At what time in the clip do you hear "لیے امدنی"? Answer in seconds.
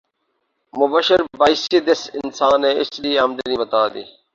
3.01-3.55